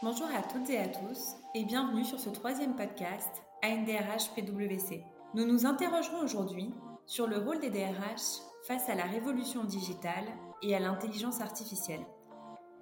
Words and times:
Bonjour 0.00 0.28
à 0.28 0.42
toutes 0.42 0.70
et 0.70 0.78
à 0.78 0.86
tous 0.86 1.34
et 1.56 1.64
bienvenue 1.64 2.04
sur 2.04 2.20
ce 2.20 2.30
troisième 2.30 2.76
podcast 2.76 3.42
ANDRH 3.64 4.32
PWC. 4.36 5.02
Nous 5.34 5.44
nous 5.44 5.66
interrogerons 5.66 6.22
aujourd'hui 6.22 6.72
sur 7.04 7.26
le 7.26 7.38
rôle 7.38 7.58
des 7.58 7.68
DRH 7.68 8.38
face 8.68 8.88
à 8.88 8.94
la 8.94 9.02
révolution 9.02 9.64
digitale 9.64 10.24
et 10.62 10.76
à 10.76 10.78
l'intelligence 10.78 11.40
artificielle. 11.40 12.06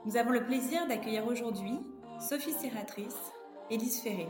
Nous 0.05 0.19
avons 0.19 0.29
le 0.29 0.45
plaisir 0.45 0.87
d'accueillir 0.87 1.27
aujourd'hui 1.27 1.81
Sophie 2.21 2.53
Serratrice 2.53 3.33
et 3.71 3.79
Lise 3.79 4.03
Ferré. 4.03 4.29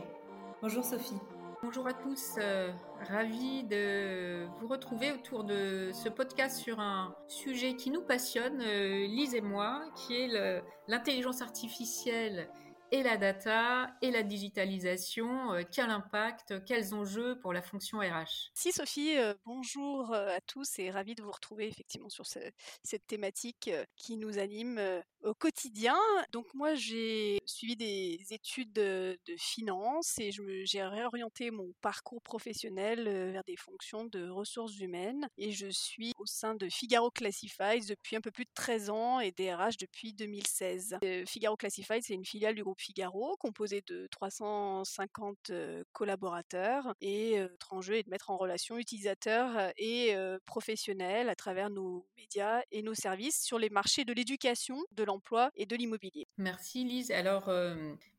Bonjour 0.61 0.85
Sophie. 0.85 1.19
Bonjour 1.61 1.87
à 1.87 1.93
tous, 1.93 2.35
euh, 2.37 2.71
ravi 3.09 3.63
de 3.63 4.45
vous 4.61 4.67
retrouver 4.69 5.11
autour 5.11 5.43
de 5.43 5.89
ce 5.91 6.07
podcast 6.07 6.55
sur 6.57 6.79
un 6.79 7.13
sujet 7.27 7.75
qui 7.75 7.91
nous 7.91 8.03
passionne, 8.03 8.61
euh, 8.61 9.07
Lise 9.07 9.35
et 9.35 9.41
moi, 9.41 9.81
qui 9.95 10.15
est 10.15 10.61
l'intelligence 10.87 11.41
artificielle 11.41 12.47
et 12.91 13.03
la 13.03 13.17
data 13.17 13.95
et 14.01 14.11
la 14.11 14.23
digitalisation, 14.23 15.53
euh, 15.53 15.63
quel 15.69 15.89
impact, 15.89 16.63
quels 16.65 16.93
enjeux 16.93 17.37
pour 17.39 17.53
la 17.53 17.61
fonction 17.61 17.99
RH 17.99 18.51
Si 18.53 18.71
Sophie, 18.71 19.17
euh, 19.17 19.33
bonjour 19.45 20.13
euh, 20.13 20.29
à 20.29 20.41
tous 20.41 20.79
et 20.79 20.89
ravi 20.89 21.15
de 21.15 21.21
vous 21.21 21.31
retrouver 21.31 21.67
effectivement 21.67 22.09
sur 22.09 22.25
cette 22.25 23.07
thématique 23.07 23.69
qui 23.95 24.17
nous 24.17 24.37
anime 24.37 24.79
au 25.23 25.33
quotidien. 25.33 25.97
Donc 26.31 26.45
moi 26.53 26.75
j'ai 26.75 27.39
suivi 27.45 27.75
des 27.75 28.19
études 28.29 28.71
de, 28.73 29.17
finance 29.37 30.17
et 30.19 30.31
j'ai 30.31 30.83
réorienté 30.83 31.51
mon 31.51 31.73
parcours 31.81 32.21
professionnel 32.21 33.03
vers 33.31 33.43
des 33.43 33.57
fonctions 33.57 34.05
de 34.05 34.29
ressources 34.29 34.79
humaines 34.79 35.27
et 35.37 35.51
je 35.51 35.67
suis 35.67 36.13
au 36.17 36.25
sein 36.25 36.55
de 36.55 36.69
Figaro 36.69 37.11
Classifieds 37.11 37.85
depuis 37.87 38.15
un 38.15 38.21
peu 38.21 38.31
plus 38.31 38.45
de 38.45 38.51
13 38.53 38.89
ans 38.89 39.19
et 39.19 39.31
DRH 39.31 39.77
depuis 39.77 40.13
2016. 40.13 40.97
Figaro 41.25 41.55
Classifieds 41.55 42.01
c'est 42.01 42.13
une 42.13 42.25
filiale 42.25 42.55
du 42.55 42.63
groupe 42.63 42.76
Figaro, 42.77 43.35
composé 43.37 43.83
de 43.87 44.07
350 44.11 45.51
collaborateurs. 45.93 46.93
Et 47.01 47.39
notre 47.39 47.73
enjeu 47.73 47.95
est 47.95 48.03
de 48.03 48.09
mettre 48.09 48.29
en 48.29 48.37
relation 48.37 48.77
utilisateurs 48.77 49.71
et 49.77 50.15
professionnels 50.45 51.29
à 51.29 51.35
travers 51.35 51.69
nos 51.69 52.07
médias 52.15 52.61
et 52.71 52.81
nos 52.81 52.93
services 52.93 53.41
sur 53.43 53.59
les 53.59 53.69
marchés 53.69 54.05
de 54.05 54.13
l'éducation, 54.13 54.77
de 54.91 55.03
l'emploi 55.03 55.51
et 55.55 55.65
de 55.65 55.75
l'immobilier. 55.75 56.27
Merci 56.37 56.83
Lise. 56.83 57.11
Alors, 57.11 57.49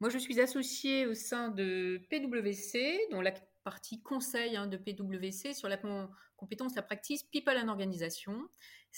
moi 0.00 0.10
je 0.10 0.18
suis 0.18 0.40
associée 0.40 1.06
au 1.06 1.14
sein 1.14 1.48
de 1.48 2.00
PwC, 2.10 2.98
dont 3.10 3.20
la 3.20 3.32
partie 3.64 4.00
conseil 4.00 4.56
hein, 4.56 4.66
de 4.66 4.76
PwC 4.76 5.54
sur 5.54 5.68
la 5.68 5.78
compétence, 6.36 6.74
la 6.74 6.82
practice 6.82 7.22
People 7.22 7.56
and 7.58 7.68
Organisation. 7.68 8.48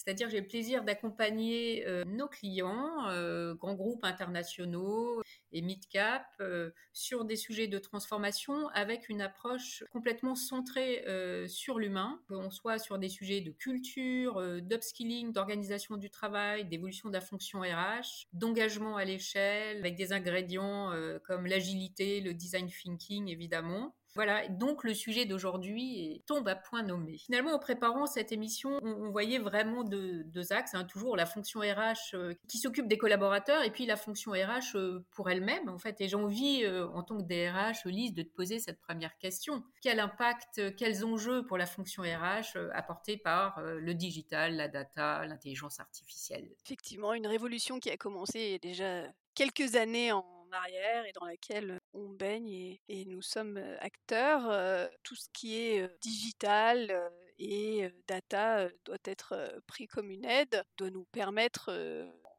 C'est-à-dire, 0.02 0.30
j'ai 0.30 0.40
le 0.40 0.46
plaisir 0.46 0.82
d'accompagner 0.82 1.86
euh, 1.86 2.04
nos 2.06 2.26
clients, 2.26 3.06
euh, 3.08 3.54
grands 3.54 3.74
groupes 3.74 4.02
internationaux 4.02 5.20
et 5.52 5.60
mid-cap, 5.60 6.24
euh, 6.40 6.70
sur 6.94 7.26
des 7.26 7.36
sujets 7.36 7.66
de 7.66 7.78
transformation 7.78 8.68
avec 8.68 9.10
une 9.10 9.20
approche 9.20 9.84
complètement 9.92 10.34
centrée 10.34 11.04
sur 11.48 11.78
l'humain, 11.78 12.20
qu'on 12.28 12.50
soit 12.50 12.78
sur 12.78 12.98
des 12.98 13.08
sujets 13.08 13.40
de 13.40 13.50
culture, 13.50 14.60
d'upskilling, 14.62 15.32
d'organisation 15.32 15.96
du 15.96 16.08
travail, 16.08 16.64
d'évolution 16.64 17.08
de 17.08 17.14
la 17.14 17.20
fonction 17.20 17.60
RH, 17.60 18.26
d'engagement 18.32 18.96
à 18.96 19.04
l'échelle, 19.04 19.78
avec 19.78 19.96
des 19.96 20.12
ingrédients 20.12 20.92
comme 21.24 21.46
l'agilité, 21.46 22.20
le 22.20 22.32
design 22.32 22.68
thinking, 22.68 23.28
évidemment. 23.28 23.94
Voilà, 24.16 24.48
donc 24.48 24.82
le 24.82 24.92
sujet 24.92 25.24
d'aujourd'hui 25.24 26.22
tombe 26.26 26.48
à 26.48 26.56
point 26.56 26.82
nommé. 26.82 27.16
Finalement, 27.16 27.52
en 27.52 27.60
préparant 27.60 28.06
cette 28.06 28.32
émission, 28.32 28.80
on, 28.82 29.10
voyait 29.10 29.38
vraiment 29.38 29.84
deux, 29.90 30.52
axes, 30.52 30.74
hein. 30.74 30.84
toujours 30.84 31.16
la 31.16 31.26
fonction 31.26 31.60
RH 31.60 32.14
euh, 32.14 32.34
qui 32.48 32.58
s'occupe 32.58 32.88
des 32.88 32.98
collaborateurs 32.98 33.62
et 33.62 33.70
puis 33.70 33.86
la 33.86 33.96
fonction 33.96 34.32
RH 34.32 34.76
euh, 34.76 35.04
pour 35.10 35.30
elle-même, 35.30 35.68
en 35.68 35.78
fait. 35.78 36.00
Et 36.00 36.08
j'ai 36.08 36.16
envie, 36.16 36.64
euh, 36.64 36.88
en 36.88 37.02
tant 37.02 37.18
que 37.18 37.24
DRH, 37.24 37.84
Lise, 37.84 38.14
de 38.14 38.22
te 38.22 38.32
poser 38.34 38.58
cette 38.58 38.80
première 38.80 39.16
question. 39.18 39.62
Quel 39.82 40.00
impact, 40.00 40.76
quels 40.76 41.04
enjeux 41.04 41.44
pour 41.44 41.58
la 41.58 41.66
fonction 41.66 42.02
RH 42.02 42.56
apportés 42.72 43.16
par 43.16 43.60
le 43.62 43.94
digital, 43.94 44.56
la 44.56 44.68
data, 44.68 45.24
l'intelligence 45.26 45.80
artificielle? 45.80 46.48
Effectivement, 46.64 47.12
une 47.14 47.26
révolution 47.26 47.78
qui 47.80 47.90
a 47.90 47.96
commencé 47.96 48.58
déjà 48.60 49.04
quelques 49.34 49.76
années 49.76 50.12
en 50.12 50.24
arrière 50.52 51.04
et 51.06 51.12
dans 51.12 51.26
laquelle 51.26 51.78
on 51.92 52.08
baigne 52.08 52.78
et, 52.88 53.04
nous 53.06 53.22
sommes 53.22 53.60
acteurs. 53.80 54.90
tout 55.02 55.16
ce 55.16 55.28
qui 55.32 55.56
est 55.56 55.88
digital 56.00 57.10
et 57.40 57.88
data 58.06 58.68
doit 58.84 58.98
être 59.04 59.62
pris 59.66 59.86
comme 59.86 60.10
une 60.10 60.26
aide, 60.26 60.62
doit 60.76 60.90
nous 60.90 61.06
permettre, 61.06 61.70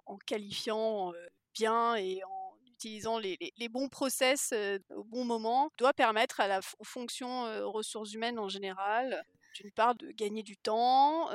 en 0.06 0.18
qualifiant 0.20 1.12
bien 1.54 1.96
et 1.96 2.24
en 2.24 2.56
utilisant 2.68 3.18
les, 3.18 3.38
bons 3.70 3.90
process 3.90 4.54
au 4.96 5.04
bon 5.04 5.26
moment, 5.26 5.72
doit 5.78 5.94
permettre 5.94 6.40
à 6.40 6.48
la, 6.48 6.60
aux 6.80 6.84
fonctions 6.84 7.44
ressources 7.72 8.14
humaines 8.14 8.40
en 8.40 8.48
général 8.48 9.24
d'une 9.56 9.72
part 9.72 9.96
de 9.96 10.12
gagner 10.12 10.44
du 10.44 10.56
temps, 10.56 11.30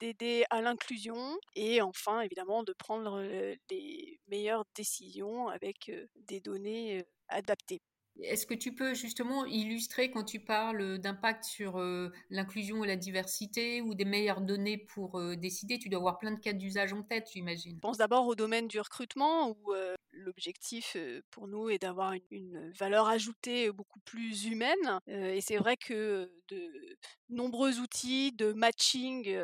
d'aider 0.00 0.44
à 0.50 0.62
l'inclusion 0.62 1.38
et 1.54 1.80
enfin 1.80 2.20
évidemment 2.22 2.62
de 2.62 2.72
prendre 2.72 3.22
les 3.70 4.20
meilleures 4.26 4.64
décisions 4.74 5.48
avec 5.48 5.92
des 6.16 6.40
données 6.40 7.04
adaptées. 7.28 7.82
Est-ce 8.20 8.46
que 8.46 8.54
tu 8.54 8.74
peux 8.74 8.94
justement 8.94 9.44
illustrer 9.46 10.10
quand 10.10 10.24
tu 10.24 10.38
parles 10.38 10.98
d'impact 10.98 11.44
sur 11.44 11.78
l'inclusion 12.30 12.84
et 12.84 12.86
la 12.86 12.96
diversité 12.96 13.80
ou 13.80 13.94
des 13.94 14.04
meilleures 14.04 14.42
données 14.42 14.78
pour 14.78 15.20
décider? 15.36 15.78
Tu 15.78 15.88
dois 15.88 15.98
avoir 15.98 16.18
plein 16.18 16.32
de 16.32 16.38
cas 16.38 16.52
d'usage 16.52 16.92
en 16.92 17.02
tête, 17.02 17.28
j'imagine. 17.32 17.76
Je 17.76 17.80
pense 17.80 17.98
d'abord 17.98 18.26
au 18.26 18.34
domaine 18.34 18.68
du 18.68 18.78
recrutement 18.80 19.50
où 19.50 19.72
l'objectif 20.12 20.96
pour 21.30 21.48
nous 21.48 21.70
est 21.70 21.78
d'avoir 21.78 22.12
une, 22.30 22.72
valeur 22.78 23.08
ajoutée 23.08 23.72
beaucoup 23.72 24.00
plus 24.00 24.44
humaine. 24.44 25.00
et 25.06 25.40
c'est 25.40 25.56
vrai 25.56 25.76
que 25.76 26.30
de 26.48 26.70
nombreux 27.30 27.80
outils 27.80 28.32
de 28.32 28.52
matching 28.52 29.34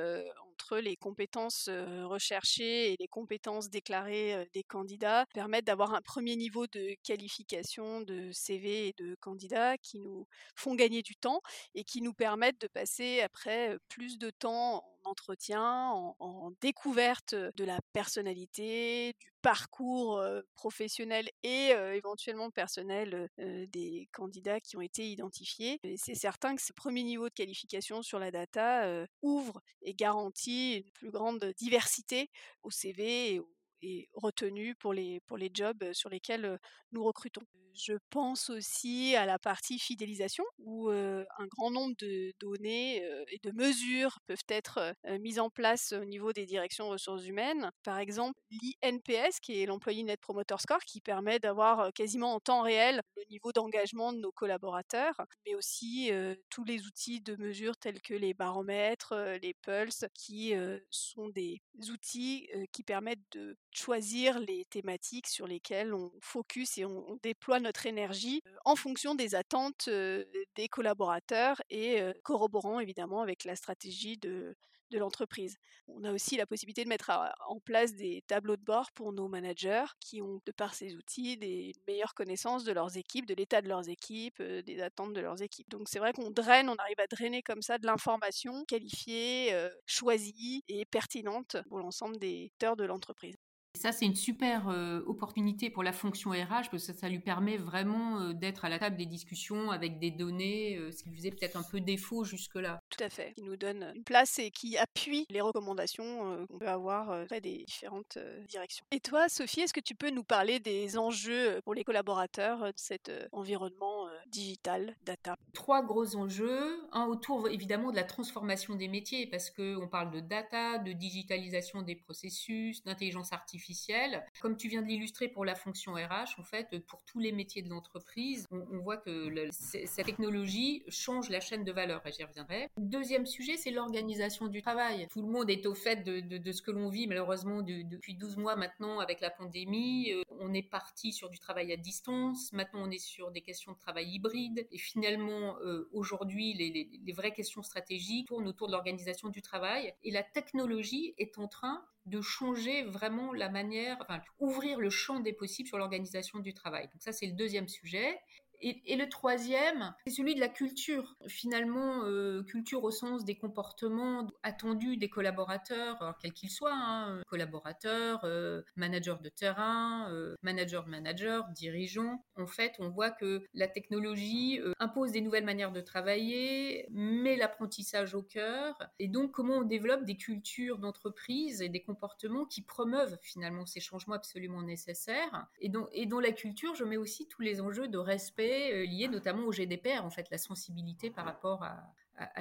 les 0.73 0.97
compétences 0.97 1.69
recherchées 2.05 2.93
et 2.93 2.97
les 2.99 3.09
compétences 3.09 3.71
déclarées 3.71 4.49
des 4.53 4.62
candidats 4.62 5.25
permettent 5.34 5.67
d'avoir 5.67 5.95
un 5.95 6.01
premier 6.01 6.37
niveau 6.37 6.67
de 6.67 6.95
qualification 7.03 8.01
de 8.01 8.31
CV 8.33 8.89
et 8.89 8.95
de 8.97 9.15
candidats 9.21 9.77
qui 9.79 9.99
nous 9.99 10.27
font 10.55 10.75
gagner 10.75 11.03
du 11.03 11.17
temps 11.17 11.41
et 11.75 11.84
qui 11.84 12.03
nous 12.03 12.15
permettent 12.15 12.61
de 12.61 12.69
passer 12.69 13.21
après 13.21 13.79
plus 13.89 14.19
de 14.19 14.31
temps 14.31 14.84
entretien, 15.08 15.91
en, 16.19 16.52
découverte 16.60 17.34
de 17.34 17.64
la 17.64 17.80
personnalité, 17.92 19.14
du 19.20 19.30
parcours 19.42 20.22
professionnel 20.54 21.28
et 21.42 21.69
éventuellement 21.94 22.50
personnel 22.50 23.28
des 23.38 24.08
candidats 24.12 24.60
qui 24.60 24.76
ont 24.76 24.80
été 24.80 25.08
identifiés. 25.10 25.78
C'est 25.96 26.14
certain 26.14 26.56
que 26.56 26.62
ces 26.62 26.72
premiers 26.72 27.04
niveaux 27.04 27.28
de 27.28 27.34
qualification 27.34 28.02
sur 28.02 28.19
la 28.19 28.30
data 28.30 29.06
ouvrent 29.22 29.60
et 29.82 29.94
garantissent 29.94 30.78
une 30.78 30.91
plus 30.92 31.10
grande 31.10 31.52
diversité 31.56 32.30
au 32.62 32.70
CV 32.70 33.34
et 33.34 33.40
au 33.40 33.48
et 33.83 34.09
retenu 34.15 34.75
pour 34.77 34.93
les, 34.93 35.21
pour 35.27 35.37
les 35.37 35.50
jobs 35.53 35.93
sur 35.93 36.09
lesquels 36.11 36.59
nous 36.93 37.05
recrutons. 37.05 37.43
Je 37.75 37.94
pense 38.11 38.50
aussi 38.50 39.15
à 39.15 39.25
la 39.25 39.39
partie 39.39 39.78
fidélisation 39.78 40.43
où 40.59 40.89
un 40.91 41.47
grand 41.47 41.71
nombre 41.71 41.94
de 41.99 42.33
données 42.41 42.97
et 43.28 43.38
de 43.44 43.53
mesures 43.53 44.19
peuvent 44.27 44.43
être 44.49 44.94
mises 45.21 45.38
en 45.38 45.49
place 45.49 45.93
au 45.93 46.05
niveau 46.05 46.33
des 46.33 46.44
directions 46.44 46.88
ressources 46.88 47.25
humaines. 47.27 47.71
Par 47.84 47.99
exemple, 47.99 48.41
l'INPS, 48.50 49.38
qui 49.41 49.62
est 49.62 49.67
l'Employee 49.67 50.03
Net 50.03 50.21
Promoter 50.21 50.56
Score, 50.59 50.81
qui 50.81 51.00
permet 51.00 51.38
d'avoir 51.38 51.93
quasiment 51.93 52.34
en 52.34 52.41
temps 52.41 52.62
réel 52.62 53.00
le 53.17 53.22
niveau 53.31 53.53
d'engagement 53.53 54.12
de 54.12 54.19
nos 54.19 54.33
collaborateurs, 54.33 55.15
mais 55.47 55.55
aussi 55.55 56.11
tous 56.50 56.65
les 56.65 56.84
outils 56.84 57.21
de 57.21 57.37
mesure 57.37 57.77
tels 57.77 58.03
que 58.03 58.15
les 58.15 58.34
baromètres, 58.34 59.15
les 59.41 59.55
pulses, 59.55 60.05
qui 60.15 60.53
sont 60.91 61.28
des 61.28 61.61
outils 61.91 62.49
qui 62.72 62.83
permettent 62.83 63.22
de 63.31 63.56
choisir 63.73 64.39
les 64.41 64.65
thématiques 64.67 65.27
sur 65.27 65.47
lesquelles 65.47 65.95
on 65.95 66.11
focus 66.21 66.79
et 66.79 66.84
on, 66.84 67.19
déploie 67.23 67.61
notre 67.61 67.87
énergie 67.87 68.43
en 68.65 68.76
fonction 68.76 69.15
des 69.15 69.35
attentes 69.35 69.88
des 69.88 70.69
collaborateurs 70.69 71.61
et 71.70 72.00
corroborant 72.23 72.81
évidemment 72.81 73.23
avec 73.23 73.44
la 73.44 73.56
stratégie 73.56 74.17
de, 74.19 74.55
de 74.91 74.99
l'entreprise. 74.99 75.56
On 75.88 76.05
a 76.05 76.12
aussi 76.12 76.37
la 76.37 76.47
possibilité 76.47 76.85
de 76.85 76.88
mettre 76.88 77.11
en 77.47 77.61
place 77.61 77.94
des 77.94 78.23
tableaux 78.26 78.56
de 78.56 78.65
bord 78.65 78.93
pour 78.93 79.12
nos 79.12 79.29
managers 79.29 79.85
qui 80.00 80.21
ont, 80.21 80.41
de 80.44 80.53
par 80.53 80.75
ces 80.75 80.94
outils, 80.94 81.37
des 81.37 81.73
meilleures 81.87 82.14
connaissances 82.14 82.64
de 82.64 82.73
leurs 82.73 82.97
équipes, 82.97 83.26
de 83.26 83.35
l'état 83.35 83.62
de 83.62 83.69
leurs 83.69 83.88
équipes, 83.88 84.43
des 84.43 84.81
attentes 84.81 85.14
de 85.14 85.21
leurs 85.21 85.43
équipes. 85.43 85.69
Donc 85.71 85.88
c'est 85.88 85.99
vrai 85.99 86.12
qu'on 86.12 86.31
draine, 86.31 86.69
on 86.69 86.76
arrive 86.76 87.00
à 87.00 87.06
drainer 87.06 87.43
comme 87.43 87.62
ça 87.62 87.79
de 87.79 87.87
l'information 87.87 88.64
qualifiée, 88.64 89.55
choisie 89.87 90.62
et 90.69 90.85
pertinente 90.85 91.56
pour 91.69 91.79
l'ensemble 91.79 92.19
des 92.19 92.50
acteurs 92.53 92.76
de 92.76 92.85
l'entreprise. 92.85 93.37
Ça, 93.78 93.92
c'est 93.92 94.06
une 94.06 94.16
super 94.16 94.69
euh, 94.69 95.02
opportunité 95.06 95.70
pour 95.70 95.84
la 95.84 95.92
fonction 95.92 96.30
RH 96.30 96.69
parce 96.70 96.88
que 96.88 96.92
ça, 96.92 97.08
lui 97.08 97.20
permet 97.20 97.56
vraiment 97.56 98.20
euh, 98.20 98.32
d'être 98.32 98.64
à 98.64 98.69
la 98.69 98.80
table 98.80 98.96
des 98.96 99.06
discussions 99.06 99.70
avec 99.70 100.00
des 100.00 100.10
données, 100.10 100.76
euh, 100.76 100.90
ce 100.90 101.04
qui 101.04 101.14
faisait 101.14 101.30
peut-être 101.30 101.56
un 101.56 101.62
peu 101.62 101.78
défaut 101.78 102.25
jusque-là. 102.25 102.80
Tout 102.90 103.04
à 103.04 103.08
fait. 103.08 103.34
Qui 103.34 103.42
nous 103.42 103.56
donne 103.56 103.92
une 103.94 104.02
place 104.02 104.40
et 104.40 104.50
qui 104.50 104.76
appuie 104.76 105.26
les 105.30 105.40
recommandations 105.40 106.44
qu'on 106.48 106.58
peut 106.58 106.69
avoir 106.69 107.26
des 107.28 107.64
différentes 107.69 108.19
directions. 108.48 108.84
Et 108.90 108.98
toi, 108.98 109.28
Sophie, 109.28 109.60
est-ce 109.60 109.72
que 109.72 109.80
tu 109.80 109.94
peux 109.94 110.10
nous 110.10 110.25
parler 110.25 110.58
des 110.58 110.98
enjeux 110.98 111.60
pour 111.64 111.75
les 111.75 111.84
collaborateurs 111.84 112.64
de 112.64 112.72
cet 112.75 113.12
environnement 113.30 113.98
digital, 114.26 114.97
data 115.05 115.37
Trois 115.55 115.82
gros 115.82 116.17
enjeux. 116.17 116.81
Un 116.93 117.06
autour 117.06 117.49
évidemment 117.49 117.91
de 117.91 117.97
la 117.97 118.05
transformation 118.05 118.75
des 118.75 118.88
métiers 118.88 119.26
parce 119.26 119.50
qu'on 119.50 119.88
parle 119.91 120.11
de 120.11 120.20
data, 120.20 120.79
de 120.79 120.93
digitalisation 120.93 121.82
des 121.82 121.97
processus, 121.97 122.82
d'intelligence 122.85 123.32
artificielle. 123.32 124.25
Comme 124.41 124.56
tu 124.56 124.69
viens 124.69 124.82
de 124.82 124.87
l'illustrer 124.87 125.29
pour 125.29 125.44
la 125.44 125.55
fonction 125.55 125.94
RH, 125.94 126.38
en 126.38 126.44
fait, 126.44 126.79
pour 126.87 127.03
tous 127.05 127.19
les 127.19 127.32
métiers 127.32 127.62
de 127.62 127.69
l'entreprise, 127.69 128.47
on, 128.50 128.79
voit 128.79 128.97
que 128.97 129.49
cette 129.50 130.06
technologie 130.06 130.85
change 130.88 131.31
la 131.31 131.41
chaîne 131.41 131.64
de 131.64 131.73
valeur 131.73 132.06
et 132.06 132.12
j'y 132.12 132.25
reviendrai. 132.25 132.69
Deuxième 132.76 133.26
sujet, 133.26 133.56
c'est 133.56 133.71
l'organisation 133.71 134.47
du 134.47 134.62
travail. 134.62 135.06
Tout 135.11 135.23
le 135.23 135.29
monde 135.29 135.50
est 135.50 135.67
au 135.67 135.75
fait 135.75 136.05
de, 136.05 136.53
ce 136.53 136.62
que 136.62 136.71
l'on 136.71 136.88
vit 136.88 137.06
malheureusement 137.06 137.62
depuis 137.62 138.14
12 138.14 138.37
mois 138.37 138.56
maintenant 138.56 139.00
avec 139.00 139.21
la 139.21 139.31
pandémie. 139.31 140.12
Euh, 140.12 140.23
on 140.41 140.55
est 140.55 140.62
parti 140.62 141.12
sur 141.12 141.29
du 141.29 141.38
travail 141.38 141.73
à 141.73 141.76
distance, 141.76 142.53
maintenant 142.53 142.82
on 142.85 142.91
est 142.91 142.99
sur 142.99 143.31
des 143.31 143.41
questions 143.41 143.73
de 143.73 143.79
travail 143.79 144.07
hybride 144.08 144.66
et 144.70 144.78
finalement 144.78 145.56
euh, 145.60 145.88
aujourd'hui 145.93 146.55
les, 146.55 146.88
les 147.05 147.12
vraies 147.12 147.32
questions 147.32 147.62
stratégiques 147.62 148.28
tournent 148.28 148.49
autour 148.49 148.66
de 148.66 148.72
l'organisation 148.72 149.28
du 149.28 149.43
travail 149.43 149.94
et 150.02 150.10
la 150.10 150.22
technologie 150.22 151.14
est 151.19 151.38
en 151.38 151.49
train 151.49 151.84
de 152.08 152.20
changer 152.20 152.84
vraiment 152.84 153.32
la 153.32 153.49
manière, 153.50 153.96
enfin, 154.00 154.20
ouvrir 154.38 154.81
le 154.81 154.90
champ 154.90 155.20
des 155.20 155.32
possibles 155.32 155.69
sur 155.69 155.78
l'organisation 155.78 156.38
du 156.38 156.55
travail. 156.55 156.88
Donc 156.88 157.02
ça, 157.02 157.12
c'est 157.12 157.26
le 157.26 157.32
deuxième 157.32 157.69
sujet. 157.69 158.19
Et, 158.60 158.96
le 158.96 159.08
troisième, 159.08 159.94
c'est 160.06 160.14
celui 160.14 160.34
de 160.34 160.40
la 160.40 160.49
culture. 160.49 161.16
Finalement, 161.28 162.02
euh, 162.05 162.43
culture 162.43 162.82
au 162.82 162.90
sens 162.90 163.25
des 163.25 163.37
comportements 163.37 164.26
attendus 164.43 164.96
des 164.96 165.08
collaborateurs, 165.08 166.16
quels 166.20 166.32
qu'ils 166.32 166.50
soient, 166.50 166.75
hein, 166.75 167.22
collaborateurs, 167.28 168.20
euh, 168.25 168.62
managers 168.75 169.16
de 169.22 169.28
terrain, 169.28 170.10
euh, 170.10 170.34
managers 170.43 170.82
managers, 170.87 171.43
dirigeants. 171.55 172.25
En 172.37 172.46
fait, 172.46 172.72
on 172.81 172.88
voit 172.88 173.10
que 173.10 173.44
la 173.55 173.69
technologie 173.69 174.61
impose 174.81 175.12
des 175.12 175.20
nouvelles 175.20 175.44
manières 175.44 175.72
de 175.72 175.81
travailler, 175.81 176.87
met 176.90 177.37
l'apprentissage 177.37 178.14
au 178.14 178.22
cœur. 178.22 178.76
Et 178.99 179.08
donc, 179.08 179.32
comment 179.32 179.58
on 179.58 179.62
développe 179.62 180.04
des 180.04 180.16
cultures 180.16 180.78
d'entreprise 180.78 181.62
et 181.62 181.69
des 181.69 181.82
comportements 181.82 182.44
qui 182.44 182.62
promeuvent 182.62 183.19
finalement 183.22 183.66
ces 183.66 183.81
changements 183.81 184.14
absolument 184.14 184.62
nécessaires. 184.62 185.46
Et 185.61 185.69
dont, 185.69 185.88
et 185.93 186.06
dont 186.06 186.20
la 186.20 186.32
culture, 186.32 186.75
je 186.75 186.84
mets 186.84 186.96
aussi 186.96 187.28
tous 187.28 187.43
les 187.43 187.61
enjeux 187.61 187.88
de 187.88 187.99
respect 187.99 188.48
euh, 188.50 188.87
lié 188.87 189.09
notamment 189.09 189.45
au 189.47 189.53
GDPR, 189.53 190.05
en 190.05 190.11
fait, 190.11 190.31
la 190.31 190.39
sensibilité 190.39 191.11
par 191.11 191.25
rapport 191.25 191.62
à, 191.62 191.93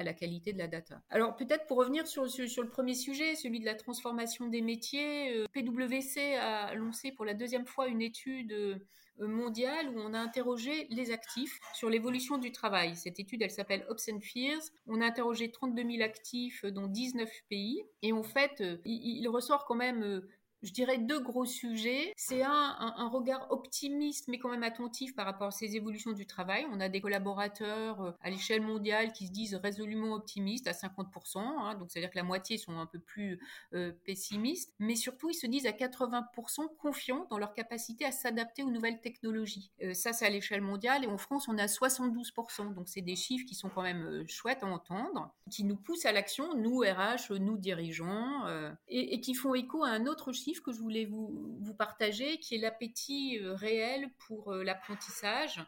la 0.02 0.12
qualité 0.12 0.52
de 0.52 0.58
la 0.58 0.66
data. 0.66 1.00
Alors 1.08 1.36
peut-être 1.36 1.66
pour 1.66 1.76
revenir 1.78 2.04
sur, 2.08 2.28
sur, 2.28 2.64
le 2.64 2.68
premier 2.68 2.96
sujet, 2.96 3.36
celui 3.36 3.60
de 3.60 3.64
la 3.64 3.76
transformation 3.76 4.48
des 4.48 4.60
métiers, 4.60 5.32
euh, 5.36 5.46
PwC 5.52 6.34
a 6.34 6.74
lancé 6.74 7.12
pour 7.12 7.24
la 7.24 7.32
deuxième 7.32 7.64
fois 7.64 7.86
une 7.86 8.02
étude 8.02 8.50
euh, 8.50 8.76
mondiale 9.20 9.88
où 9.90 10.00
on 10.00 10.14
a 10.14 10.18
interrogé 10.18 10.88
les 10.90 11.12
actifs 11.12 11.60
sur 11.74 11.90
l'évolution 11.90 12.38
du 12.38 12.50
travail. 12.50 12.96
Cette 12.96 13.20
étude, 13.20 13.40
elle 13.40 13.52
s'appelle 13.52 13.86
Ops 13.88 14.08
and 14.12 14.18
Fears. 14.20 14.62
On 14.88 15.00
a 15.00 15.06
interrogé 15.06 15.52
32 15.52 15.88
000 15.88 16.02
actifs 16.02 16.64
dans 16.64 16.88
19 16.88 17.30
pays 17.48 17.84
et 18.02 18.12
en 18.12 18.24
fait, 18.24 18.60
il 18.84 19.28
ressort 19.28 19.64
quand 19.64 19.76
même 19.76 20.22
je 20.62 20.72
dirais 20.72 20.98
deux 20.98 21.20
gros 21.20 21.44
sujets. 21.44 22.12
C'est 22.16 22.42
un, 22.42 23.08
regard 23.08 23.50
optimiste 23.50 24.28
mais 24.28 24.38
quand 24.38 24.50
même 24.50 24.62
attentif 24.62 25.14
par 25.14 25.24
rapport 25.24 25.48
à 25.48 25.50
ces 25.50 25.76
évolutions 25.76 26.12
du 26.12 26.26
travail. 26.26 26.66
On 26.72 26.80
a 26.80 26.88
des 26.88 27.00
collaborateurs 27.00 28.00
euh, 28.02 28.12
à 28.20 28.30
l'échelle 28.30 28.60
mondiale 28.60 29.12
qui 29.12 29.26
se 29.26 29.32
disent 29.32 29.54
résolument 29.54 30.12
optimistes 30.12 30.66
à 30.66 30.72
50%, 30.72 31.38
hein, 31.38 31.74
donc 31.74 31.90
c'est-à-dire 31.90 32.10
que 32.10 32.16
la 32.16 32.22
moitié 32.22 32.58
sont 32.58 32.78
un 32.78 32.86
peu 32.86 32.98
plus 32.98 33.40
euh, 33.72 33.92
pessimistes, 34.04 34.74
mais 34.78 34.94
surtout 34.94 35.30
ils 35.30 35.34
se 35.34 35.46
disent 35.46 35.66
à 35.66 35.70
80% 35.70 36.76
confiants 36.76 37.26
dans 37.30 37.38
leur 37.38 37.54
capacité 37.54 38.04
à 38.04 38.12
s'adapter 38.12 38.62
aux 38.62 38.70
nouvelles 38.70 39.00
technologies. 39.00 39.70
Euh, 39.82 39.94
ça 39.94 40.12
c'est 40.12 40.26
à 40.26 40.30
l'échelle 40.30 40.60
mondiale 40.60 41.04
et 41.04 41.08
en 41.08 41.18
France 41.18 41.48
on 41.48 41.56
à 41.56 41.66
72%, 41.66 42.74
donc 42.74 42.88
c'est 42.88 43.00
des 43.00 43.16
chiffres 43.16 43.46
qui 43.46 43.54
sont 43.54 43.68
quand 43.68 43.82
même 43.82 44.26
chouettes 44.28 44.62
à 44.62 44.66
entendre, 44.66 45.34
qui 45.50 45.64
nous 45.64 45.76
poussent 45.76 46.06
à 46.06 46.12
l'action, 46.12 46.54
nous 46.56 46.80
RH, 46.80 47.32
nous 47.40 47.56
dirigeants, 47.56 48.46
et 48.88 49.20
qui 49.20 49.34
font 49.34 49.54
écho 49.54 49.82
à 49.82 49.88
un 49.88 50.06
autre 50.06 50.32
chiffre 50.32 50.47
que 50.56 50.72
je 50.72 50.80
voulais 50.80 51.04
vous, 51.04 51.74
partager, 51.78 52.38
qui 52.38 52.56
est 52.56 52.58
l'appétit 52.58 53.38
euh, 53.38 53.54
réel 53.54 54.10
pour 54.26 54.52
euh, 54.52 54.64
l'apprentissage, 54.64 55.60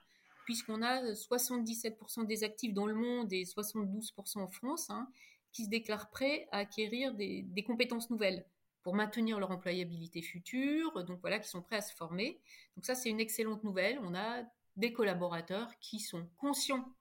puisqu'on 0.44 0.82
a 0.82 1.02
77% 1.12 2.26
des 2.26 2.44
actifs 2.44 2.74
dans 2.74 2.86
le 2.86 2.94
monde 2.94 3.32
et 3.32 3.44
72% 3.44 4.38
en 4.40 4.48
France 4.48 4.90
hein, 4.90 5.08
qui 5.52 5.64
se 5.64 5.70
déclarent 5.70 6.10
prêts 6.10 6.48
à 6.50 6.58
acquérir 6.58 7.14
des, 7.14 7.42
des, 7.42 7.62
compétences 7.62 8.10
nouvelles 8.10 8.44
pour 8.82 8.94
maintenir 8.94 9.38
leur 9.38 9.50
employabilité 9.50 10.22
future, 10.22 11.04
donc 11.04 11.20
voilà, 11.20 11.38
qui 11.38 11.48
sont 11.48 11.62
prêts 11.62 11.76
à 11.76 11.82
se 11.82 11.94
former. 11.94 12.40
Donc 12.76 12.86
ça, 12.86 12.94
c'est 12.94 13.10
une 13.10 13.20
excellente 13.20 13.62
nouvelle. 13.62 13.98
On 14.02 14.14
a 14.14 14.42
des 14.76 14.92
collaborateurs 14.92 15.70
qui 15.80 16.00
sont 16.00 16.26
conscients 16.38 16.94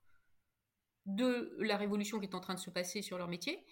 de 1.05 1.55
la 1.59 1.77
révolution 1.77 2.19
qui 2.19 2.25
est 2.25 2.35
en 2.35 2.39
train 2.39 2.53
de 2.53 2.59
se 2.59 2.69
passer 2.69 3.01
sur 3.01 3.17
leur 3.17 3.27
métier, 3.27 3.65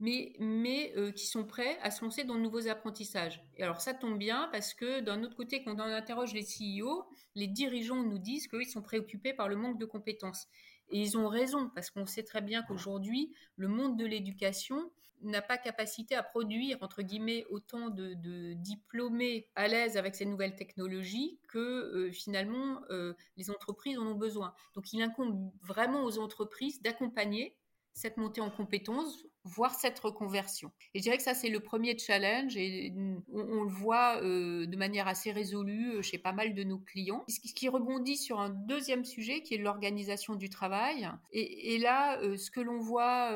mais, 0.00 0.92
euh, 0.96 1.10
qui 1.10 1.26
sont 1.26 1.44
prêts 1.44 1.78
à 1.82 1.90
se 1.90 2.04
lancer 2.04 2.24
dans 2.24 2.36
de 2.36 2.40
nouveaux 2.40 2.68
apprentissages. 2.68 3.42
Et 3.56 3.62
alors 3.62 3.80
ça 3.80 3.94
tombe 3.94 4.18
bien 4.18 4.48
parce 4.52 4.74
que 4.74 5.00
d'un 5.00 5.22
autre 5.24 5.36
côté, 5.36 5.62
quand 5.62 5.74
on 5.74 5.80
interroge 5.80 6.34
les 6.34 6.44
CEO, 6.44 7.08
les 7.34 7.48
dirigeants 7.48 8.02
nous 8.02 8.18
disent 8.18 8.46
qu'ils 8.48 8.68
sont 8.68 8.82
préoccupés 8.82 9.34
par 9.34 9.48
le 9.48 9.56
manque 9.56 9.78
de 9.78 9.86
compétences. 9.86 10.46
Et 10.90 11.00
ils 11.00 11.18
ont 11.18 11.28
raison, 11.28 11.70
parce 11.74 11.90
qu'on 11.90 12.06
sait 12.06 12.22
très 12.22 12.40
bien 12.40 12.62
qu'aujourd'hui, 12.62 13.34
le 13.56 13.68
monde 13.68 13.98
de 13.98 14.06
l'éducation 14.06 14.90
n'a 15.22 15.42
pas 15.42 15.58
capacité 15.58 16.14
à 16.14 16.22
produire, 16.22 16.78
entre 16.80 17.02
guillemets, 17.02 17.44
autant 17.50 17.90
de, 17.90 18.14
diplômés 18.54 19.48
à 19.54 19.68
l'aise 19.68 19.96
avec 19.96 20.14
ces 20.14 20.24
nouvelles 20.24 20.54
technologies 20.54 21.38
que 21.48 21.58
euh, 21.58 22.12
finalement 22.12 22.82
euh, 22.90 23.14
les 23.36 23.50
entreprises 23.50 23.98
en 23.98 24.06
ont 24.06 24.14
besoin. 24.14 24.54
Donc 24.74 24.92
il 24.92 25.02
incombe 25.02 25.50
vraiment 25.62 26.04
aux 26.04 26.18
entreprises 26.18 26.80
d'accompagner 26.82 27.56
cette 27.94 28.16
montée 28.16 28.40
en 28.40 28.50
compétences, 28.50 29.26
voire 29.44 29.74
cette 29.74 29.98
reconversion. 29.98 30.70
Et 30.94 30.98
je 30.98 31.02
dirais 31.02 31.16
que 31.16 31.22
ça, 31.22 31.34
c'est 31.34 31.48
le 31.48 31.60
premier 31.60 31.96
challenge 31.98 32.56
et 32.56 32.92
on, 33.32 33.62
le 33.62 33.70
voit 33.70 34.20
euh, 34.22 34.66
de 34.66 34.76
manière 34.76 35.08
assez 35.08 35.32
résolue 35.32 35.94
euh, 35.94 36.02
chez 36.02 36.18
pas 36.18 36.32
mal 36.32 36.54
de 36.54 36.64
nos 36.64 36.78
clients. 36.78 37.24
Ce 37.28 37.52
qui 37.52 37.68
rebondit 37.68 38.16
sur 38.16 38.40
un 38.40 38.50
deuxième 38.50 39.04
sujet 39.04 39.42
qui 39.42 39.54
est 39.54 39.58
l'organisation 39.58 40.34
du 40.34 40.50
travail. 40.50 41.08
Et, 41.32 41.78
là, 41.78 42.18
euh, 42.20 42.36
ce 42.36 42.50
que 42.50 42.60
l'on 42.60 42.78
voit, 42.78 43.28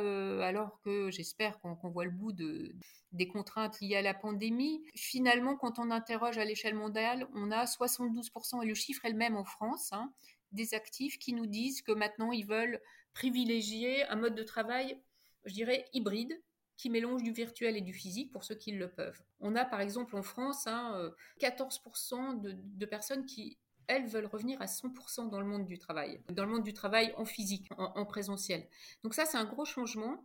alors 0.42 0.80
que 0.84 1.10
j'espère 1.10 1.60
qu'on 1.60 1.90
voit 1.90 2.04
le 2.04 2.10
bout 2.10 2.32
de, 2.32 2.74
des 3.12 3.28
contraintes 3.28 3.80
liées 3.80 3.96
à 3.96 4.02
la 4.02 4.14
pandémie, 4.14 4.82
finalement, 4.94 5.56
quand 5.56 5.78
on 5.78 5.90
interroge 5.90 6.38
à 6.38 6.44
l'échelle 6.44 6.74
mondiale, 6.74 7.26
on 7.34 7.50
a 7.50 7.64
72%, 7.64 8.62
et 8.62 8.66
le 8.66 8.74
chiffre 8.74 9.04
est 9.04 9.10
le 9.10 9.16
même 9.16 9.36
en 9.36 9.44
France, 9.44 9.92
hein, 9.92 10.12
des 10.52 10.74
actifs 10.74 11.18
qui 11.18 11.32
nous 11.32 11.46
disent 11.46 11.82
que 11.82 11.92
maintenant 11.92 12.32
ils 12.32 12.46
veulent 12.46 12.80
privilégier 13.14 14.04
un 14.06 14.16
mode 14.16 14.34
de 14.34 14.42
travail, 14.42 14.98
je 15.44 15.54
dirais, 15.54 15.86
hybride, 15.92 16.40
qui 16.76 16.90
mélange 16.90 17.22
du 17.22 17.32
virtuel 17.32 17.76
et 17.76 17.80
du 17.80 17.92
physique 17.92 18.32
pour 18.32 18.44
ceux 18.44 18.54
qui 18.54 18.72
le 18.72 18.90
peuvent. 18.90 19.22
On 19.40 19.54
a 19.54 19.64
par 19.64 19.80
exemple 19.80 20.16
en 20.16 20.22
France 20.22 20.66
hein, 20.66 21.12
14% 21.40 22.46
euh, 22.46 22.52
de, 22.56 22.86
personnes 22.86 23.24
qui, 23.24 23.58
elles, 23.86 24.06
veulent 24.06 24.26
revenir 24.26 24.60
à 24.60 24.66
100% 24.66 25.30
dans 25.30 25.40
le 25.40 25.46
monde 25.46 25.66
du 25.66 25.78
travail, 25.78 26.20
dans 26.30 26.44
le 26.44 26.50
monde 26.50 26.64
du 26.64 26.72
travail 26.72 27.12
en 27.16 27.24
physique, 27.24 27.68
en, 27.76 27.92
en 27.94 28.04
présentiel. 28.04 28.66
Donc 29.04 29.14
ça, 29.14 29.26
c'est 29.26 29.36
un 29.36 29.44
gros 29.44 29.64
changement. 29.64 30.24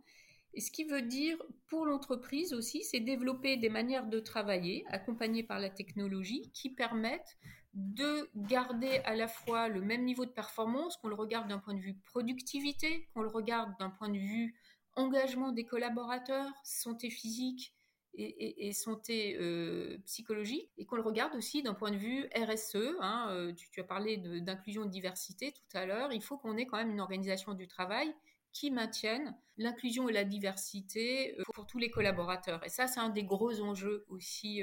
Et 0.54 0.60
ce 0.60 0.70
qui 0.70 0.84
veut 0.84 1.02
dire 1.02 1.36
pour 1.68 1.84
l'entreprise 1.84 2.54
aussi, 2.54 2.82
c'est 2.82 3.00
développer 3.00 3.56
des 3.56 3.68
manières 3.68 4.06
de 4.06 4.18
travailler 4.18 4.84
accompagnées 4.88 5.44
par 5.44 5.60
la 5.60 5.70
technologie 5.70 6.50
qui 6.54 6.70
permettent 6.70 7.36
de 7.74 8.28
garder 8.34 9.00
à 9.04 9.14
la 9.14 9.28
fois 9.28 9.68
le 9.68 9.80
même 9.80 10.04
niveau 10.04 10.24
de 10.24 10.30
performance, 10.30 10.96
qu'on 10.96 11.08
le 11.08 11.14
regarde 11.14 11.48
d'un 11.48 11.58
point 11.58 11.74
de 11.74 11.80
vue 11.80 11.94
productivité, 12.06 13.08
qu'on 13.14 13.22
le 13.22 13.28
regarde 13.28 13.72
d'un 13.78 13.90
point 13.90 14.08
de 14.08 14.18
vue 14.18 14.56
engagement 14.98 15.52
des 15.52 15.64
collaborateurs, 15.64 16.50
santé 16.64 17.08
physique 17.10 17.72
et, 18.14 18.72
santé 18.72 19.36
euh, 19.38 19.98
psychologique, 20.04 20.72
et 20.76 20.84
qu'on 20.84 20.96
le 20.96 21.02
regarde 21.02 21.36
aussi 21.36 21.62
d'un 21.62 21.74
point 21.74 21.92
de 21.92 21.96
vue 21.96 22.28
RSE. 22.34 22.96
Hein, 23.00 23.28
euh, 23.30 23.52
tu, 23.52 23.70
tu, 23.70 23.80
as 23.80 23.84
parlé 23.84 24.16
d'inclusion 24.16 24.84
de, 24.84 24.90
diversité 24.90 25.52
tout 25.52 25.76
à 25.76 25.86
l'heure. 25.86 26.12
Il 26.12 26.22
faut 26.22 26.36
qu'on 26.36 26.56
ait 26.56 26.66
quand 26.66 26.78
même 26.78 26.90
une 26.90 27.00
organisation 27.00 27.54
du 27.54 27.68
travail 27.68 28.12
qui 28.52 28.70
maintiennent 28.70 29.36
l'inclusion 29.56 30.08
et 30.08 30.12
la 30.12 30.24
diversité 30.24 31.36
pour 31.54 31.66
tous 31.66 31.78
les 31.78 31.90
collaborateurs. 31.90 32.64
Et 32.64 32.68
ça, 32.68 32.86
c'est 32.86 33.00
un 33.00 33.08
des 33.08 33.24
gros 33.24 33.60
enjeux 33.60 34.04
aussi 34.08 34.62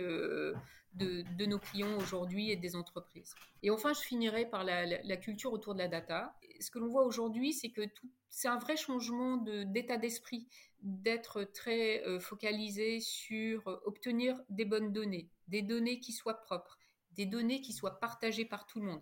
de, 0.95 1.45
nos 1.45 1.59
clients 1.59 1.97
aujourd'hui 1.97 2.51
et 2.51 2.55
des 2.55 2.75
entreprises. 2.75 3.35
Et 3.63 3.69
enfin, 3.69 3.93
je 3.93 3.99
finirai 3.99 4.45
par 4.45 4.63
la, 4.63 5.17
culture 5.17 5.53
autour 5.53 5.73
de 5.73 5.79
la 5.79 5.87
data. 5.87 6.35
Ce 6.59 6.71
que 6.71 6.79
l'on 6.79 6.87
voit 6.87 7.05
aujourd'hui, 7.05 7.53
c'est 7.53 7.69
que 7.69 7.81
c'est 8.29 8.47
un 8.47 8.57
vrai 8.57 8.77
changement 8.77 9.37
d'état 9.37 9.97
d'esprit, 9.97 10.47
d'être 10.81 11.43
très 11.43 12.05
euh, 12.05 12.19
focalisé 12.19 12.99
sur 12.99 13.67
euh, 13.67 13.79
obtenir 13.85 14.39
des 14.49 14.65
bonnes 14.65 14.93
données, 14.93 15.29
des 15.47 15.63
données 15.63 15.99
qui 15.99 16.11
soient 16.11 16.41
propres, 16.41 16.77
des 17.13 17.25
données 17.25 17.61
qui 17.61 17.73
soient 17.73 17.99
partagées 17.99 18.45
par 18.45 18.67
tout 18.67 18.79
le 18.79 18.85
monde. 18.85 19.01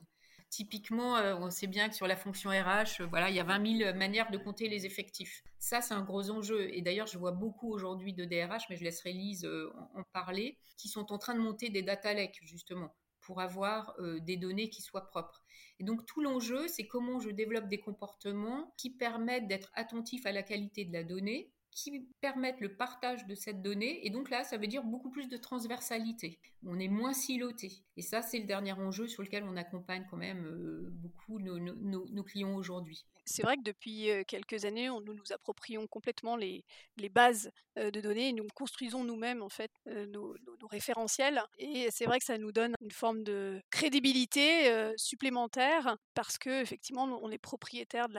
Typiquement, 0.53 1.17
euh, 1.17 1.35
on 1.35 1.49
sait 1.49 1.65
bien 1.65 1.89
que 1.89 1.95
sur 1.95 2.05
la 2.05 2.15
fonction 2.15 2.51
RH, 2.51 3.01
euh, 3.01 3.07
voilà, 3.09 3.31
il 3.31 3.35
y 3.35 3.39
a 3.39 3.43
20 3.43 3.79
000 3.79 3.95
manières 3.95 4.29
de 4.29 4.37
compter 4.37 4.69
les 4.69 4.85
effectifs. 4.85 5.43
Ça, 5.57 5.81
c'est 5.81 5.95
un 5.95 6.03
gros 6.03 6.29
enjeu. 6.29 6.71
Et 6.75 6.83
d'ailleurs, 6.83 7.07
je 7.07 7.17
vois 7.17 7.31
beaucoup 7.31 7.73
aujourd'hui 7.73 8.13
de 8.13 8.23
DRH, 8.23 8.69
mais 8.69 8.75
je 8.75 8.83
laisserai 8.83 9.13
Lise 9.13 9.45
euh, 9.45 9.73
en, 9.95 10.03
parler, 10.13 10.59
qui 10.77 10.89
sont 10.89 11.11
en 11.11 11.17
train 11.17 11.33
de 11.33 11.39
monter 11.39 11.69
des 11.69 11.81
data 11.81 12.13
lakes, 12.13 12.37
justement, 12.43 12.95
pour 13.21 13.41
avoir 13.41 13.95
des 14.21 14.37
données 14.37 14.69
qui 14.69 14.83
soient 14.83 15.07
propres. 15.07 15.41
Et 15.79 15.83
donc, 15.83 16.05
tout 16.05 16.21
l'enjeu, 16.21 16.67
c'est 16.67 16.85
comment 16.85 17.19
je 17.19 17.31
développe 17.31 17.67
des 17.67 17.79
comportements 17.79 18.75
qui 18.77 18.91
permettent 18.91 19.47
d'être 19.47 19.71
attentif 19.73 20.27
à 20.27 20.31
la 20.31 20.43
qualité 20.43 20.85
de 20.85 20.93
la 20.93 21.03
donnée, 21.03 21.51
qui 21.73 22.07
permettent 22.21 22.59
le 22.59 22.75
partage 22.75 23.25
de 23.25 23.35
cette 23.35 23.61
donnée. 23.61 24.05
Et 24.05 24.09
donc 24.09 24.29
là, 24.29 24.43
ça 24.43 24.57
veut 24.57 24.67
dire 24.67 24.83
beaucoup 24.83 25.09
plus 25.09 25.27
de 25.27 25.37
transversalité. 25.37 26.39
On 26.65 26.79
est 26.79 26.87
moins 26.87 27.13
siloté. 27.13 27.71
Et 27.97 28.01
ça, 28.01 28.21
c'est 28.21 28.39
le 28.39 28.45
dernier 28.45 28.73
enjeu 28.73 29.07
sur 29.07 29.23
lequel 29.23 29.43
on 29.43 29.55
accompagne 29.57 30.05
quand 30.09 30.17
même 30.17 30.45
euh, 30.45 30.89
beaucoup 30.91 31.39
nos, 31.39 32.23
clients 32.23 32.55
aujourd'hui. 32.55 33.05
C'est 33.25 33.43
vrai 33.43 33.57
que 33.57 33.63
depuis 33.63 34.09
euh, 34.09 34.23
quelques 34.27 34.65
années, 34.65 34.87
nous 34.87 35.13
nous 35.13 35.31
approprions 35.31 35.87
complètement 35.87 36.35
les, 36.35 36.63
bases 37.11 37.51
euh, 37.77 37.91
de 37.91 38.01
données 38.01 38.31
nous 38.33 38.47
construisons 38.55 39.03
nous-mêmes 39.03 39.41
en 39.41 39.49
fait 39.49 39.71
nos, 39.85 40.35
référentiels. 40.69 41.41
Et 41.57 41.89
c'est 41.91 42.05
vrai 42.05 42.19
que 42.19 42.25
ça 42.25 42.37
nous 42.37 42.51
donne 42.51 42.75
une 42.81 42.91
forme 42.91 43.23
de 43.23 43.61
crédibilité 43.69 44.93
supplémentaire 44.97 45.97
parce 46.13 46.37
que 46.37 46.61
effectivement, 46.61 47.03
on 47.21 47.29
est 47.29 47.37
propriétaire 47.37 48.07
de 48.09 48.15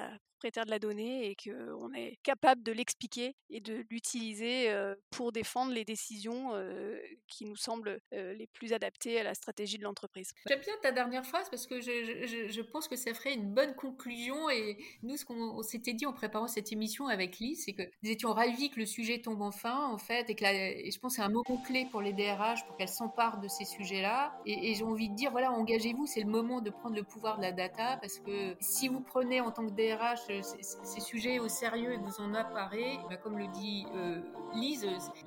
la 0.70 0.78
donnée 0.78 1.30
et 1.30 1.36
qu'on 1.36 1.92
est 1.94 2.18
capable 2.22 2.62
de 2.62 2.72
l'expliquer 2.72 3.34
et 3.54 3.60
de 3.60 3.86
l'utiliser 3.88 4.68
pour 5.10 5.30
défendre 5.30 5.72
les 5.72 5.84
décisions 5.84 6.50
qui 7.28 7.44
nous 7.44 7.56
semblent 7.56 8.00
les 8.10 8.48
plus 8.52 8.72
adaptées 8.72 9.20
à 9.20 9.22
la 9.22 9.34
stratégie 9.34 9.78
de 9.78 9.84
l'entreprise. 9.84 10.32
J'aime 10.48 10.60
bien 10.60 10.74
ta 10.82 10.90
dernière 10.90 11.24
phrase 11.24 11.48
parce 11.48 11.66
que 11.66 11.80
je, 11.80 12.60
pense 12.62 12.88
que 12.88 12.96
ça 12.96 13.14
ferait 13.14 13.34
une 13.34 13.54
bonne 13.54 13.74
conclusion 13.76 14.50
et 14.50 14.76
nous, 15.02 15.16
ce 15.16 15.24
qu'on 15.24 15.62
s'était 15.62 15.92
dit 15.92 16.04
en 16.04 16.12
préparant 16.12 16.48
cette 16.48 16.72
émission 16.72 17.06
avec 17.06 17.38
Lise, 17.38 17.64
c'est 17.64 17.72
que 17.74 17.82
nous 18.02 18.10
étions 18.10 18.32
ravis 18.32 18.70
que 18.70 18.80
le 18.80 18.86
sujet 18.86 19.20
tombe 19.20 19.42
enfin, 19.42 19.88
en 19.88 19.98
fait, 19.98 20.28
et 20.30 20.34
que 20.34 20.44
et 20.44 20.90
je 20.90 20.98
pense 20.98 21.12
que 21.12 21.22
c'est 21.22 21.26
un 21.26 21.30
moment 21.30 21.62
clé 21.64 21.86
pour 21.90 22.02
les 22.02 22.12
DRH 22.12 22.66
pour 22.66 22.76
qu'elles 22.76 22.88
s'emparent 22.88 23.40
de 23.40 23.48
ces 23.48 23.64
sujets-là. 23.64 24.36
Et, 24.46 24.70
et 24.70 24.74
j'ai 24.74 24.84
envie 24.84 25.08
de 25.08 25.14
dire, 25.14 25.30
voilà, 25.30 25.52
engagez-vous, 25.52 26.06
c'est 26.06 26.20
le 26.20 26.28
moment 26.28 26.60
de 26.60 26.70
prendre 26.70 26.96
le 26.96 27.04
pouvoir 27.04 27.36
de 27.38 27.42
la 27.42 27.52
data 27.52 27.96
parce 27.98 28.18
que 28.18 28.56
si 28.60 28.88
vous 28.88 29.00
prenez 29.00 29.40
en 29.40 29.50
tant 29.52 29.66
que 29.66 29.72
DRH 29.72 30.42
ces 30.42 31.00
sujets 31.00 31.38
au 31.38 31.48
sérieux 31.48 31.92
et 31.92 31.96
que 31.96 32.02
vous 32.02 32.20
en 32.20 32.34
apparez, 32.34 32.98
bah, 33.08 33.16
comme 33.16 33.38
le 33.38 33.43
dit 33.46 33.86
euh, 33.94 34.20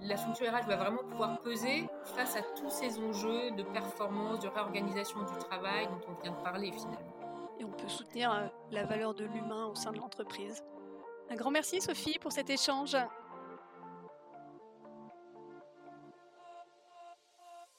la 0.01 0.17
fonction 0.17 0.45
RH 0.45 0.67
va 0.67 0.75
vraiment 0.75 1.03
pouvoir 1.09 1.39
peser 1.41 1.87
face 2.15 2.35
à 2.35 2.41
tous 2.41 2.69
ces 2.69 2.99
enjeux 2.99 3.51
de 3.51 3.63
performance, 3.63 4.39
de 4.39 4.47
réorganisation 4.47 5.19
du 5.19 5.37
travail 5.39 5.87
dont 5.87 5.99
on 6.09 6.21
vient 6.21 6.31
de 6.31 6.43
parler 6.43 6.71
finalement. 6.71 7.13
Et 7.59 7.65
on 7.65 7.71
peut 7.71 7.89
soutenir 7.89 8.31
euh, 8.31 8.47
la 8.71 8.85
valeur 8.85 9.13
de 9.13 9.25
l'humain 9.25 9.67
au 9.67 9.75
sein 9.75 9.91
de 9.91 9.97
l'entreprise. 9.97 10.63
Un 11.29 11.35
grand 11.35 11.51
merci 11.51 11.81
Sophie 11.81 12.19
pour 12.19 12.31
cet 12.31 12.49
échange. 12.49 12.95